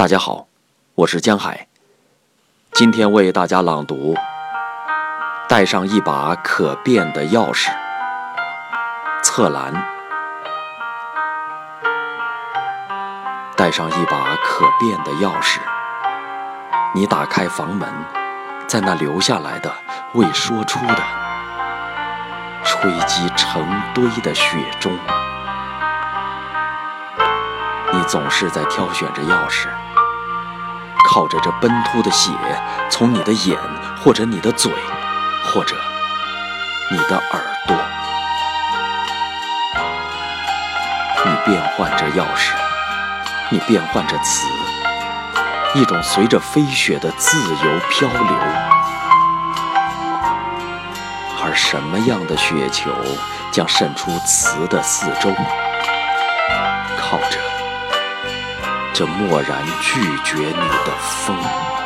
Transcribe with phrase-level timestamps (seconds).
[0.00, 0.46] 大家好，
[0.94, 1.66] 我是江海，
[2.72, 4.14] 今天为大家朗读：
[5.46, 7.68] 带上一把可变的钥匙。
[9.22, 9.74] 侧栏，
[13.54, 15.58] 带上一把可变的钥匙。
[16.94, 17.86] 你打开房门，
[18.66, 19.70] 在那留下来的
[20.14, 21.02] 未说出的，
[22.64, 23.62] 吹积成
[23.92, 24.98] 堆的雪中，
[27.92, 29.68] 你总是在挑选着钥匙。
[31.12, 32.30] 靠着这奔突的血，
[32.88, 33.58] 从你的眼，
[34.00, 34.72] 或者你的嘴，
[35.42, 35.74] 或者
[36.88, 37.76] 你的耳朵，
[41.24, 42.52] 你变换着钥匙，
[43.48, 44.46] 你变换着词，
[45.74, 48.36] 一种随着飞雪的自由漂流。
[51.42, 52.88] 而什么样的雪球
[53.50, 55.34] 将渗出词的四周？
[56.96, 57.59] 靠着。
[59.00, 61.79] 这漠然拒绝你的风。